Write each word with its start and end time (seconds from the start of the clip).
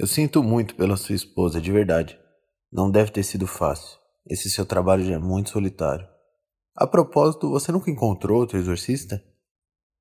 Eu 0.00 0.06
sinto 0.06 0.42
muito 0.42 0.76
pela 0.76 0.96
sua 0.96 1.14
esposa, 1.14 1.60
de 1.60 1.70
verdade. 1.70 2.18
Não 2.72 2.90
deve 2.90 3.10
ter 3.10 3.22
sido 3.22 3.46
fácil. 3.46 3.98
Esse 4.26 4.48
seu 4.48 4.64
trabalho 4.64 5.04
já 5.04 5.16
é 5.16 5.18
muito 5.18 5.50
solitário. 5.50 6.08
A 6.74 6.86
propósito, 6.86 7.50
você 7.50 7.70
nunca 7.70 7.90
encontrou 7.90 8.40
outro 8.40 8.56
exorcista? 8.56 9.22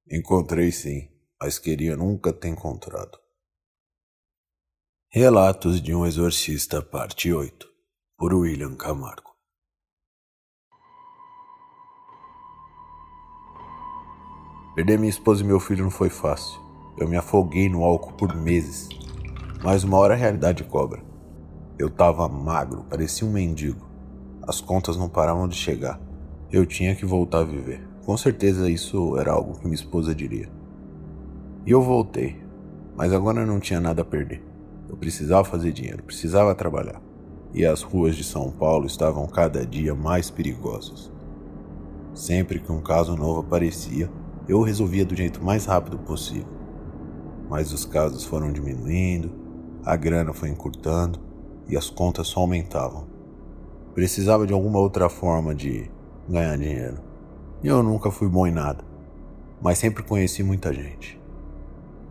Encontrei 0.10 0.72
sim, 0.72 1.10
mas 1.38 1.60
queria 1.60 1.98
nunca 1.98 2.32
ter 2.32 2.48
encontrado. 2.48 3.20
Relatos 5.12 5.82
de 5.82 5.94
um 5.94 6.06
Exorcista, 6.06 6.82
parte 6.82 7.34
8, 7.34 7.68
por 8.18 8.34
William 8.34 8.78
Camargo. 8.78 9.36
Perder 14.76 14.98
minha 14.98 15.10
esposa 15.10 15.44
e 15.44 15.46
meu 15.46 15.60
filho 15.60 15.84
não 15.84 15.92
foi 15.92 16.10
fácil. 16.10 16.58
Eu 16.98 17.06
me 17.06 17.18
afoguei 17.18 17.68
no 17.68 17.84
álcool 17.84 18.14
por 18.14 18.34
meses. 18.34 18.88
Mas 19.62 19.84
uma 19.84 19.98
hora 19.98 20.14
a 20.14 20.18
realidade 20.18 20.64
cobra. 20.64 21.02
Eu 21.78 21.90
tava 21.90 22.28
magro, 22.30 22.86
parecia 22.90 23.28
um 23.28 23.32
mendigo. 23.32 23.90
As 24.42 24.62
contas 24.62 24.96
não 24.96 25.10
paravam 25.10 25.48
de 25.48 25.56
chegar. 25.56 26.00
Eu 26.50 26.66
tinha 26.66 26.96
que 26.96 27.06
voltar 27.06 27.40
a 27.40 27.44
viver. 27.44 27.86
Com 28.06 28.16
certeza 28.16 28.70
isso 28.70 29.18
era 29.18 29.34
algo 29.34 29.60
que 29.60 29.66
minha 29.66 29.76
esposa 29.76 30.16
diria. 30.16 30.50
E 31.66 31.72
eu 31.72 31.82
voltei, 31.82 32.42
mas 32.96 33.12
agora 33.12 33.46
não 33.46 33.60
tinha 33.60 33.82
nada 33.82 34.02
a 34.02 34.06
perder. 34.06 34.42
Eu 34.88 34.96
precisava 34.96 35.44
fazer 35.44 35.74
dinheiro, 35.74 36.04
precisava 36.04 36.56
trabalhar. 36.56 37.02
E 37.54 37.66
as 37.66 37.82
ruas 37.82 38.16
de 38.16 38.24
São 38.24 38.50
Paulo 38.50 38.86
estavam 38.88 39.28
cada 39.28 39.66
dia 39.66 39.94
mais 39.94 40.30
perigosas. 40.30 41.12
Sempre 42.14 42.60
que 42.60 42.72
um 42.72 42.82
caso 42.82 43.16
novo 43.16 43.42
aparecia, 43.42 44.10
eu 44.48 44.62
resolvia 44.62 45.06
do 45.06 45.16
jeito 45.16 45.44
mais 45.44 45.66
rápido 45.66 46.00
possível. 46.00 46.48
Mas 47.50 47.74
os 47.74 47.86
casos 47.86 48.24
foram 48.24 48.52
diminuindo, 48.52 49.49
a 49.86 49.96
grana 49.96 50.34
foi 50.34 50.50
encurtando 50.50 51.20
e 51.68 51.78
as 51.78 51.90
contas 51.90 52.28
só 52.28 52.42
aumentavam. 52.42 53.08
Precisava 53.94 54.46
de 54.46 54.54
alguma 54.54 54.80
outra 54.80 55.10
forma 55.10 55.54
de 55.54 55.90
ganhar 56.28 56.58
dinheiro. 56.58 56.98
E 57.64 57.68
eu 57.68 57.84
nunca 57.84 58.12
fui 58.12 58.28
bom 58.28 58.48
em 58.48 58.52
nada, 58.52 58.84
mas 59.62 59.78
sempre 59.78 60.04
conheci 60.04 60.44
muita 60.44 60.74
gente. 60.74 61.20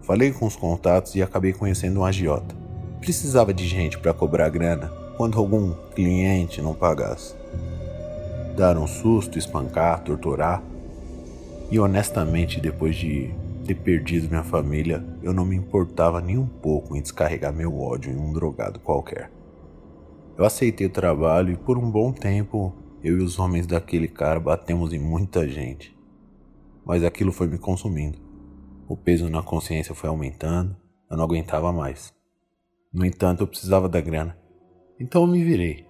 Falei 0.03 0.33
com 0.33 0.47
os 0.47 0.57
contatos 0.57 1.15
e 1.15 1.23
acabei 1.23 1.53
conhecendo 1.53 2.01
um 2.01 2.05
agiota. 2.05 2.55
Precisava 3.01 3.53
de 3.53 3.67
gente 3.67 3.99
para 3.99 4.15
cobrar 4.15 4.49
grana 4.49 4.91
quando 5.17 5.39
algum 5.39 5.75
cliente 5.95 6.63
não 6.63 6.75
pagasse. 6.75 7.35
Dar 8.57 8.77
um 8.79 8.87
susto, 8.87 9.39
espancar, 9.39 10.03
torturar. 10.03 10.63
E 11.71 11.79
honestamente, 11.79 12.61
depois 12.61 12.97
de 12.97 13.35
ter 13.69 13.75
perdido 13.75 14.29
minha 14.29 14.43
família, 14.43 15.05
eu 15.23 15.35
não 15.35 15.45
me 15.45 15.55
importava 15.55 16.23
nem 16.23 16.39
um 16.39 16.47
pouco 16.47 16.97
em 16.97 17.03
descarregar 17.03 17.53
meu 17.53 17.79
ódio 17.79 18.11
em 18.11 18.17
um 18.17 18.33
drogado 18.33 18.81
qualquer. 18.81 19.31
Eu 20.39 20.45
aceitei 20.47 20.87
o 20.87 20.91
trabalho 20.91 21.53
e 21.53 21.57
por 21.57 21.77
um 21.77 21.91
bom 21.91 22.11
tempo 22.11 22.75
eu 23.05 23.19
e 23.19 23.23
os 23.23 23.39
homens 23.39 23.67
daquele 23.67 24.09
cara 24.09 24.41
batemos 24.41 24.95
em 24.95 24.99
muita 24.99 25.47
gente. 25.47 25.95
Mas 26.83 27.05
aquilo 27.05 27.31
foi 27.31 27.47
me 27.47 27.59
consumindo. 27.59 28.19
O 28.89 28.97
peso 28.97 29.29
na 29.29 29.43
consciência 29.43 29.95
foi 29.95 30.09
aumentando, 30.09 30.75
eu 31.11 31.17
não 31.19 31.25
aguentava 31.25 31.71
mais. 31.71 32.11
No 32.91 33.05
entanto, 33.05 33.43
eu 33.43 33.47
precisava 33.47 33.87
da 33.87 34.01
grana. 34.01 34.39
Então 34.99 35.23
eu 35.23 35.29
me 35.29 35.45
virei. 35.45 35.87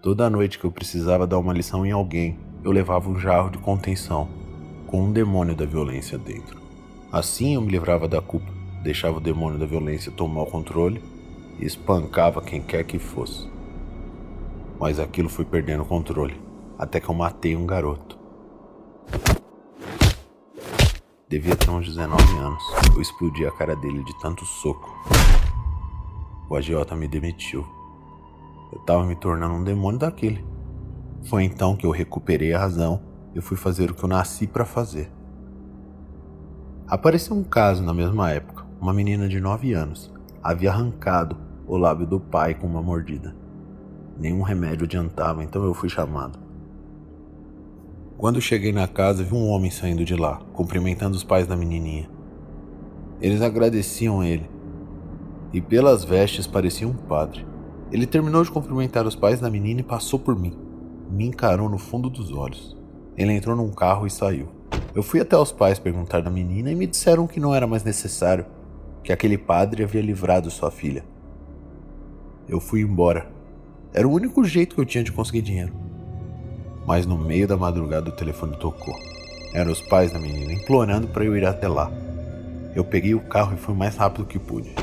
Toda 0.00 0.30
noite 0.30 0.60
que 0.60 0.64
eu 0.64 0.70
precisava 0.70 1.26
dar 1.26 1.38
uma 1.38 1.52
lição 1.52 1.84
em 1.84 1.90
alguém, 1.90 2.38
eu 2.62 2.70
levava 2.70 3.10
um 3.10 3.18
jarro 3.18 3.50
de 3.50 3.58
contenção, 3.58 4.28
com 4.86 5.02
um 5.02 5.12
demônio 5.12 5.56
da 5.56 5.66
violência 5.66 6.16
dentro. 6.16 6.67
Assim 7.10 7.54
eu 7.54 7.62
me 7.62 7.70
livrava 7.70 8.06
da 8.06 8.20
culpa, 8.20 8.52
deixava 8.82 9.16
o 9.16 9.20
demônio 9.20 9.58
da 9.58 9.64
violência 9.64 10.12
tomar 10.12 10.42
o 10.42 10.46
controle 10.46 11.02
e 11.58 11.64
espancava 11.64 12.42
quem 12.42 12.60
quer 12.60 12.84
que 12.84 12.98
fosse. 12.98 13.48
Mas 14.78 15.00
aquilo 15.00 15.30
foi 15.30 15.46
perdendo 15.46 15.84
o 15.84 15.86
controle, 15.86 16.38
até 16.78 17.00
que 17.00 17.08
eu 17.08 17.14
matei 17.14 17.56
um 17.56 17.64
garoto. 17.64 18.18
Devia 21.26 21.56
ter 21.56 21.70
uns 21.70 21.86
19 21.86 22.22
anos. 22.36 22.62
Eu 22.94 23.00
explodi 23.00 23.46
a 23.46 23.50
cara 23.52 23.74
dele 23.74 24.04
de 24.04 24.18
tanto 24.20 24.44
soco. 24.44 24.94
O 26.48 26.56
agiota 26.56 26.94
me 26.94 27.08
demitiu. 27.08 27.66
Eu 28.70 28.80
estava 28.80 29.04
me 29.04 29.16
tornando 29.16 29.54
um 29.54 29.64
demônio 29.64 29.98
daquele. 29.98 30.44
Foi 31.24 31.42
então 31.42 31.74
que 31.74 31.86
eu 31.86 31.90
recuperei 31.90 32.52
a 32.52 32.58
razão 32.58 33.02
e 33.34 33.40
fui 33.40 33.56
fazer 33.56 33.90
o 33.90 33.94
que 33.94 34.04
eu 34.04 34.08
nasci 34.08 34.46
para 34.46 34.66
fazer. 34.66 35.10
Apareceu 36.90 37.36
um 37.36 37.44
caso 37.44 37.82
na 37.82 37.92
mesma 37.92 38.30
época. 38.30 38.64
Uma 38.80 38.94
menina 38.94 39.28
de 39.28 39.38
9 39.38 39.74
anos 39.74 40.10
havia 40.42 40.70
arrancado 40.70 41.36
o 41.66 41.76
lábio 41.76 42.06
do 42.06 42.18
pai 42.18 42.54
com 42.54 42.66
uma 42.66 42.80
mordida. 42.80 43.36
Nenhum 44.18 44.40
remédio 44.40 44.86
adiantava, 44.86 45.44
então 45.44 45.62
eu 45.64 45.74
fui 45.74 45.90
chamado. 45.90 46.38
Quando 48.16 48.40
cheguei 48.40 48.72
na 48.72 48.88
casa, 48.88 49.22
vi 49.22 49.34
um 49.34 49.50
homem 49.50 49.70
saindo 49.70 50.02
de 50.02 50.16
lá, 50.16 50.40
cumprimentando 50.54 51.14
os 51.14 51.22
pais 51.22 51.46
da 51.46 51.54
menininha. 51.54 52.08
Eles 53.20 53.42
agradeciam 53.42 54.24
ele, 54.24 54.48
e 55.52 55.60
pelas 55.60 56.04
vestes 56.04 56.46
parecia 56.46 56.88
um 56.88 56.94
padre. 56.94 57.46
Ele 57.92 58.06
terminou 58.06 58.42
de 58.42 58.50
cumprimentar 58.50 59.06
os 59.06 59.14
pais 59.14 59.40
da 59.40 59.50
menina 59.50 59.80
e 59.80 59.84
passou 59.84 60.18
por 60.18 60.34
mim. 60.34 60.56
Me 61.10 61.26
encarou 61.26 61.68
no 61.68 61.76
fundo 61.76 62.08
dos 62.08 62.32
olhos. 62.32 62.74
Ele 63.14 63.34
entrou 63.34 63.54
num 63.54 63.70
carro 63.70 64.06
e 64.06 64.10
saiu. 64.10 64.57
Eu 64.98 65.02
fui 65.04 65.20
até 65.20 65.36
os 65.36 65.52
pais 65.52 65.78
perguntar 65.78 66.22
da 66.22 66.28
menina 66.28 66.72
e 66.72 66.74
me 66.74 66.84
disseram 66.84 67.24
que 67.24 67.38
não 67.38 67.54
era 67.54 67.68
mais 67.68 67.84
necessário, 67.84 68.44
que 69.04 69.12
aquele 69.12 69.38
padre 69.38 69.84
havia 69.84 70.02
livrado 70.02 70.50
sua 70.50 70.72
filha. 70.72 71.04
Eu 72.48 72.58
fui 72.58 72.80
embora. 72.80 73.30
Era 73.94 74.08
o 74.08 74.10
único 74.10 74.42
jeito 74.42 74.74
que 74.74 74.80
eu 74.80 74.84
tinha 74.84 75.04
de 75.04 75.12
conseguir 75.12 75.42
dinheiro. 75.42 75.72
Mas 76.84 77.06
no 77.06 77.16
meio 77.16 77.46
da 77.46 77.56
madrugada 77.56 78.08
o 78.10 78.12
telefone 78.16 78.56
tocou. 78.56 78.92
Eram 79.54 79.70
os 79.70 79.80
pais 79.80 80.10
da 80.10 80.18
menina 80.18 80.52
implorando 80.52 81.06
para 81.06 81.24
eu 81.24 81.36
ir 81.36 81.46
até 81.46 81.68
lá. 81.68 81.92
Eu 82.74 82.84
peguei 82.84 83.14
o 83.14 83.20
carro 83.20 83.54
e 83.54 83.56
fui 83.56 83.76
mais 83.76 83.94
rápido 83.94 84.26
que 84.26 84.40
pude. 84.40 84.74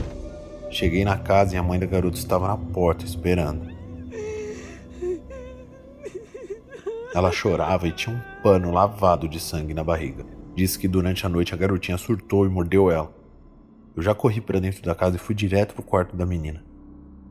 Cheguei 0.72 1.04
na 1.04 1.18
casa 1.18 1.56
e 1.56 1.58
a 1.58 1.64
mãe 1.64 1.78
da 1.78 1.86
garota 1.86 2.18
estava 2.18 2.48
na 2.48 2.56
porta 2.56 3.04
esperando. 3.04 3.68
Ela 7.14 7.34
chorava 7.34 7.86
e 7.86 7.92
tinha 7.92 8.16
um 8.16 8.35
pano 8.46 8.70
lavado 8.70 9.28
de 9.28 9.40
sangue 9.40 9.74
na 9.74 9.84
barriga. 9.84 10.24
Disse 10.54 10.78
que 10.78 10.88
durante 10.88 11.26
a 11.26 11.30
noite 11.30 11.56
a 11.56 11.58
garotinha 11.58 11.98
surtou 11.98 12.46
e 12.46 12.48
mordeu 12.48 12.92
ela. 12.92 13.12
Eu 13.96 14.04
já 14.04 14.14
corri 14.14 14.40
para 14.40 14.60
dentro 14.60 14.84
da 14.84 14.94
casa 14.94 15.16
e 15.16 15.20
fui 15.20 15.34
direto 15.34 15.74
pro 15.74 15.82
quarto 15.82 16.16
da 16.16 16.28
menina. 16.28 16.64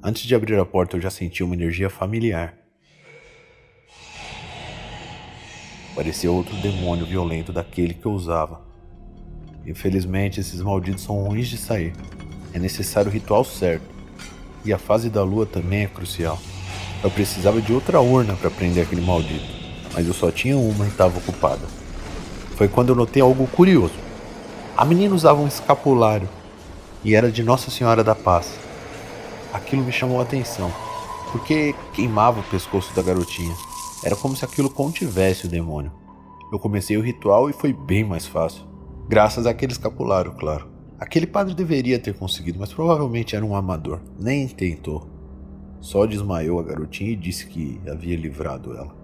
Antes 0.02 0.24
de 0.24 0.34
abrir 0.34 0.58
a 0.58 0.66
porta, 0.66 0.96
eu 0.96 1.00
já 1.00 1.10
senti 1.10 1.44
uma 1.44 1.54
energia 1.54 1.88
familiar. 1.88 2.58
Parecia 5.94 6.32
outro 6.32 6.56
demônio 6.56 7.06
violento 7.06 7.52
daquele 7.52 7.94
que 7.94 8.06
eu 8.06 8.12
usava. 8.12 8.62
Infelizmente, 9.64 10.40
esses 10.40 10.60
malditos 10.60 11.04
são 11.04 11.22
ruins 11.22 11.46
de 11.46 11.58
sair. 11.58 11.92
É 12.52 12.58
necessário 12.58 13.08
o 13.08 13.14
ritual 13.14 13.44
certo. 13.44 13.86
E 14.64 14.72
a 14.72 14.78
fase 14.78 15.08
da 15.08 15.22
lua 15.22 15.46
também 15.46 15.84
é 15.84 15.86
crucial. 15.86 16.40
Eu 17.04 17.10
precisava 17.12 17.62
de 17.62 17.72
outra 17.72 18.00
urna 18.00 18.34
para 18.34 18.50
prender 18.50 18.82
aquele 18.84 19.00
maldito 19.00 19.63
mas 19.94 20.06
eu 20.06 20.12
só 20.12 20.30
tinha 20.30 20.58
uma 20.58 20.84
e 20.84 20.88
estava 20.88 21.16
ocupada. 21.16 21.62
Foi 22.56 22.68
quando 22.68 22.90
eu 22.90 22.94
notei 22.94 23.22
algo 23.22 23.46
curioso. 23.46 23.94
A 24.76 24.84
menina 24.84 25.14
usava 25.14 25.40
um 25.40 25.46
escapulário 25.46 26.28
e 27.04 27.14
era 27.14 27.30
de 27.30 27.42
Nossa 27.42 27.70
Senhora 27.70 28.02
da 28.02 28.14
Paz. 28.14 28.58
Aquilo 29.52 29.84
me 29.84 29.92
chamou 29.92 30.18
a 30.18 30.24
atenção, 30.24 30.72
porque 31.30 31.74
queimava 31.92 32.40
o 32.40 32.44
pescoço 32.44 32.92
da 32.94 33.02
garotinha. 33.02 33.54
Era 34.04 34.16
como 34.16 34.36
se 34.36 34.44
aquilo 34.44 34.68
contivesse 34.68 35.46
o 35.46 35.48
demônio. 35.48 35.92
Eu 36.52 36.58
comecei 36.58 36.96
o 36.96 37.02
ritual 37.02 37.48
e 37.48 37.52
foi 37.52 37.72
bem 37.72 38.04
mais 38.04 38.26
fácil. 38.26 38.64
Graças 39.08 39.46
àquele 39.46 39.72
escapulário, 39.72 40.32
claro. 40.32 40.68
Aquele 40.98 41.26
padre 41.26 41.54
deveria 41.54 41.98
ter 41.98 42.14
conseguido, 42.14 42.58
mas 42.58 42.72
provavelmente 42.72 43.36
era 43.36 43.44
um 43.44 43.54
amador. 43.54 44.00
Nem 44.18 44.48
tentou. 44.48 45.06
Só 45.80 46.06
desmaiou 46.06 46.58
a 46.58 46.62
garotinha 46.62 47.10
e 47.10 47.16
disse 47.16 47.46
que 47.46 47.80
havia 47.86 48.16
livrado 48.16 48.76
ela. 48.76 49.03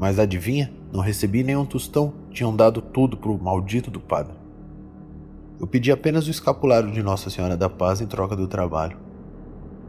Mas 0.00 0.18
adivinha? 0.18 0.72
Não 0.90 1.02
recebi 1.02 1.44
nenhum 1.44 1.66
tostão, 1.66 2.14
tinham 2.30 2.56
dado 2.56 2.80
tudo 2.80 3.18
pro 3.18 3.38
maldito 3.38 3.90
do 3.90 4.00
padre. 4.00 4.32
Eu 5.60 5.66
pedi 5.66 5.92
apenas 5.92 6.26
o 6.26 6.30
escapulário 6.30 6.90
de 6.90 7.02
Nossa 7.02 7.28
Senhora 7.28 7.54
da 7.54 7.68
Paz 7.68 8.00
em 8.00 8.06
troca 8.06 8.34
do 8.34 8.48
trabalho. 8.48 8.96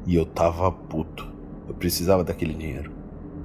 E 0.06 0.14
eu 0.14 0.26
tava 0.26 0.70
puto. 0.70 1.32
Eu 1.66 1.74
precisava 1.74 2.26
daquele 2.26 2.54
dinheiro. 2.54 2.92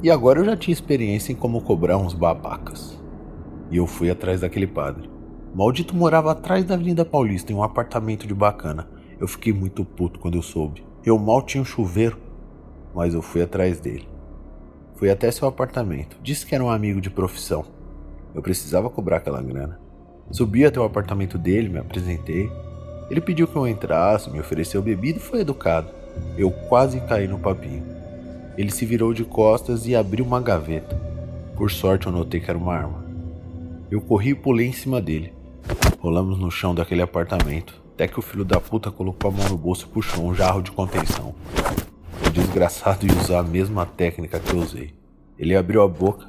E 0.02 0.10
agora 0.10 0.40
eu 0.40 0.44
já 0.44 0.56
tinha 0.56 0.72
experiência 0.72 1.30
em 1.30 1.36
como 1.36 1.60
cobrar 1.60 1.98
uns 1.98 2.14
babacas. 2.14 3.00
E 3.70 3.76
eu 3.76 3.86
fui 3.86 4.10
atrás 4.10 4.40
daquele 4.40 4.66
padre. 4.66 5.08
O 5.54 5.58
maldito 5.58 5.94
morava 5.94 6.32
atrás 6.32 6.64
da 6.64 6.74
Avenida 6.74 7.04
Paulista, 7.04 7.52
em 7.52 7.54
um 7.54 7.62
apartamento 7.62 8.26
de 8.26 8.34
bacana. 8.34 8.88
Eu 9.20 9.28
fiquei 9.28 9.52
muito 9.52 9.84
puto 9.84 10.18
quando 10.18 10.34
eu 10.34 10.42
soube. 10.42 10.84
Eu 11.04 11.16
mal 11.16 11.42
tinha 11.42 11.62
um 11.62 11.64
chuveiro, 11.64 12.18
mas 12.92 13.14
eu 13.14 13.22
fui 13.22 13.40
atrás 13.40 13.78
dele. 13.78 14.15
Fui 14.96 15.10
até 15.10 15.30
seu 15.30 15.46
apartamento. 15.46 16.16
Disse 16.22 16.46
que 16.46 16.54
era 16.54 16.64
um 16.64 16.70
amigo 16.70 17.02
de 17.02 17.10
profissão. 17.10 17.66
Eu 18.34 18.40
precisava 18.40 18.88
cobrar 18.88 19.18
aquela 19.18 19.42
grana. 19.42 19.78
Subi 20.30 20.64
até 20.64 20.80
o 20.80 20.84
apartamento 20.84 21.36
dele, 21.36 21.68
me 21.68 21.78
apresentei. 21.78 22.50
Ele 23.10 23.20
pediu 23.20 23.46
que 23.46 23.54
eu 23.54 23.68
entrasse, 23.68 24.30
me 24.30 24.40
ofereceu 24.40 24.80
bebida 24.80 25.18
e 25.18 25.22
foi 25.22 25.40
educado. 25.40 25.88
Eu 26.36 26.50
quase 26.50 26.98
caí 27.00 27.28
no 27.28 27.38
papinho. 27.38 27.84
Ele 28.56 28.70
se 28.70 28.86
virou 28.86 29.12
de 29.12 29.22
costas 29.22 29.86
e 29.86 29.94
abriu 29.94 30.24
uma 30.24 30.40
gaveta. 30.40 30.98
Por 31.54 31.70
sorte 31.70 32.06
eu 32.06 32.12
notei 32.12 32.40
que 32.40 32.50
era 32.50 32.58
uma 32.58 32.74
arma. 32.74 33.04
Eu 33.90 34.00
corri 34.00 34.30
e 34.30 34.34
pulei 34.34 34.66
em 34.66 34.72
cima 34.72 35.00
dele. 35.00 35.32
Rolamos 36.00 36.38
no 36.38 36.50
chão 36.50 36.74
daquele 36.74 37.02
apartamento, 37.02 37.80
até 37.94 38.08
que 38.08 38.18
o 38.18 38.22
filho 38.22 38.44
da 38.44 38.60
puta 38.60 38.90
colocou 38.90 39.30
a 39.30 39.34
mão 39.34 39.48
no 39.48 39.58
bolso 39.58 39.86
e 39.86 39.92
puxou 39.92 40.24
um 40.24 40.34
jarro 40.34 40.62
de 40.62 40.72
contenção. 40.72 41.34
Desgraçado 42.36 43.06
ia 43.06 43.18
usar 43.18 43.38
a 43.38 43.42
mesma 43.42 43.86
técnica 43.86 44.38
que 44.38 44.52
eu 44.52 44.60
usei. 44.60 44.92
Ele 45.38 45.56
abriu 45.56 45.80
a 45.80 45.88
boca 45.88 46.28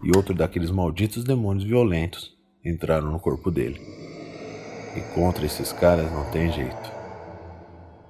e 0.00 0.16
outro 0.16 0.32
daqueles 0.32 0.70
malditos 0.70 1.24
demônios 1.24 1.64
violentos 1.64 2.38
entraram 2.64 3.10
no 3.10 3.18
corpo 3.18 3.50
dele. 3.50 3.80
E 4.96 5.00
contra 5.12 5.44
esses 5.44 5.72
caras 5.72 6.08
não 6.12 6.30
tem 6.30 6.52
jeito. 6.52 6.92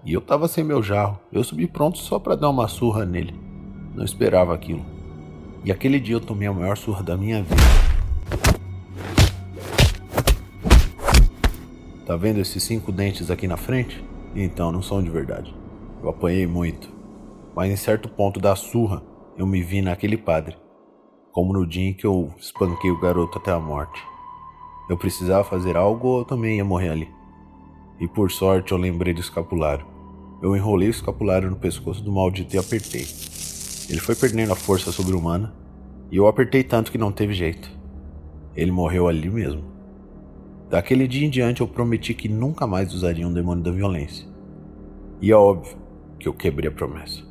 E 0.05 0.13
eu 0.13 0.21
tava 0.21 0.49
sem 0.49 0.63
meu 0.63 0.83
jarro. 0.83 1.19
Eu 1.33 1.43
subi 1.43 1.67
pronto 1.67 1.97
só 1.97 2.19
para 2.19 2.37
dar 2.37 2.51
uma 2.51 2.69
surra 2.69 3.07
nele. 3.07 3.35
Não 3.95 4.05
esperava 4.05 4.55
aquilo. 4.55 4.85
E 5.65 5.73
aquele 5.73 5.99
dia 5.99 6.17
eu 6.17 6.21
tomei 6.21 6.47
a 6.47 6.53
maior 6.53 6.77
surra 6.77 7.03
da 7.03 7.17
minha 7.17 7.43
vida. 7.43 7.63
Tá 12.05 12.17
vendo 12.17 12.39
esses 12.39 12.63
cinco 12.63 12.93
dentes 12.93 13.31
aqui 13.31 13.49
na 13.49 13.57
frente? 13.57 14.05
Então, 14.37 14.71
não 14.71 14.83
são 14.83 15.03
de 15.03 15.09
verdade. 15.09 15.55
Eu 16.03 16.11
apanhei 16.11 16.47
muito. 16.47 17.00
Mas 17.55 17.70
em 17.70 17.76
certo 17.76 18.08
ponto 18.08 18.38
da 18.38 18.55
surra, 18.55 19.02
eu 19.37 19.47
me 19.47 19.62
vi 19.62 19.82
naquele 19.82 20.17
padre. 20.17 20.56
Como 21.32 21.52
no 21.52 21.67
dia 21.67 21.88
em 21.91 21.94
que 21.94 22.06
eu 22.06 22.32
espanquei 22.38 22.91
o 22.91 23.00
garoto 23.00 23.38
até 23.38 23.50
a 23.50 23.58
morte. 23.58 24.02
Eu 24.88 24.97
precisava 24.97 25.44
fazer 25.44 25.76
algo 25.76 26.08
ou 26.08 26.19
eu 26.20 26.25
também 26.25 26.56
ia 26.56 26.64
morrer 26.64 26.91
ali. 26.91 27.08
E 28.00 28.08
por 28.08 28.31
sorte 28.31 28.73
eu 28.73 28.79
lembrei 28.79 29.14
do 29.14 29.20
escapulário. 29.20 29.87
Eu 30.43 30.56
enrolei 30.56 30.88
o 30.88 30.91
escapulário 30.91 31.50
no 31.50 31.56
pescoço 31.56 32.02
do 32.02 32.11
maldito 32.11 32.56
e 32.56 32.58
apertei. 32.58 33.06
Ele 33.88 34.00
foi 34.00 34.14
perdendo 34.14 34.53
a 34.53 34.56
força 34.56 34.91
sobre-humana 34.91 35.55
e 36.11 36.17
eu 36.17 36.26
apertei 36.26 36.64
tanto 36.64 36.91
que 36.91 36.99
não 36.99 37.12
teve 37.12 37.35
jeito. 37.35 37.70
Ele 38.56 38.73
morreu 38.73 39.06
ali 39.06 39.29
mesmo. 39.29 39.62
Daquele 40.69 41.06
dia 41.06 41.26
em 41.26 41.31
diante 41.31 41.61
eu 41.61 41.69
prometi 41.69 42.14
que 42.14 42.29
nunca 42.29 42.67
mais 42.67 42.94
usaria 42.94 43.26
um 43.26 43.32
demônio 43.32 43.62
da 43.62 43.70
violência. 43.70 44.26
E 45.20 45.31
é 45.31 45.37
óbvio 45.37 45.76
que 46.19 46.26
eu 46.26 46.32
quebrei 46.32 46.69
a 46.69 46.73
promessa. 46.73 47.30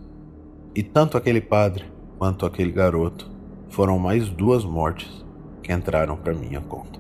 E 0.75 0.83
tanto 0.83 1.17
aquele 1.17 1.41
padre 1.41 1.85
quanto 2.17 2.45
aquele 2.45 2.71
garoto 2.71 3.29
foram 3.69 3.97
mais 3.97 4.29
duas 4.29 4.63
mortes 4.63 5.25
que 5.63 5.73
entraram 5.73 6.15
para 6.15 6.33
minha 6.33 6.61
conta. 6.61 6.99